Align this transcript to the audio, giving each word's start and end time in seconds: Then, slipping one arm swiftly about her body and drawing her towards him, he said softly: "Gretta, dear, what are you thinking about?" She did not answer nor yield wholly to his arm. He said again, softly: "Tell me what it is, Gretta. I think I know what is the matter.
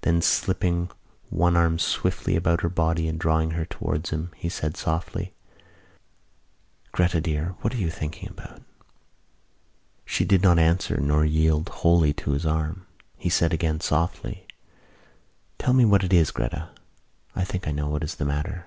Then, 0.00 0.22
slipping 0.22 0.90
one 1.28 1.58
arm 1.58 1.78
swiftly 1.78 2.36
about 2.36 2.62
her 2.62 2.70
body 2.70 3.06
and 3.06 3.18
drawing 3.18 3.50
her 3.50 3.66
towards 3.66 4.08
him, 4.08 4.30
he 4.34 4.48
said 4.48 4.78
softly: 4.78 5.34
"Gretta, 6.92 7.20
dear, 7.20 7.54
what 7.60 7.74
are 7.74 7.76
you 7.76 7.90
thinking 7.90 8.30
about?" 8.30 8.62
She 10.06 10.24
did 10.24 10.40
not 10.40 10.58
answer 10.58 10.96
nor 10.96 11.26
yield 11.26 11.68
wholly 11.68 12.14
to 12.14 12.30
his 12.30 12.46
arm. 12.46 12.86
He 13.18 13.28
said 13.28 13.52
again, 13.52 13.80
softly: 13.80 14.46
"Tell 15.58 15.74
me 15.74 15.84
what 15.84 16.02
it 16.02 16.14
is, 16.14 16.30
Gretta. 16.30 16.70
I 17.36 17.44
think 17.44 17.68
I 17.68 17.72
know 17.72 17.90
what 17.90 18.02
is 18.02 18.14
the 18.14 18.24
matter. 18.24 18.62